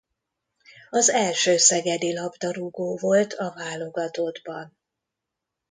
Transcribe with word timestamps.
Az 0.89 1.09
első 1.09 1.57
szegedi 1.57 2.13
labdarúgó 2.13 2.97
volt 2.97 3.33
a 3.33 3.53
válogatottban. 3.55 4.75